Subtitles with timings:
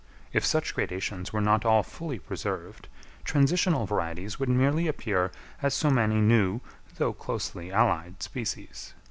[0.33, 2.87] If such gradations were not all fully preserved,
[3.23, 5.31] transitional varieties would merely appear
[5.61, 6.59] as so many new,
[6.97, 8.95] though closely allied species.